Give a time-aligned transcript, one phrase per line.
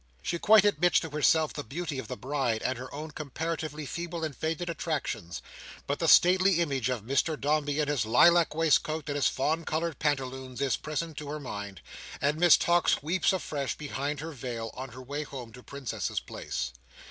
[0.23, 4.23] She quite admits to herself the beauty of the bride, and her own comparatively feeble
[4.23, 5.43] and faded attractions;
[5.85, 9.99] but the stately image of Mr Dombey in his lilac waistcoat, and his fawn coloured
[9.99, 11.81] pantaloons, is present to her mind,
[12.19, 16.73] and Miss Tox weeps afresh, behind her veil, on her way home to Princess's Place.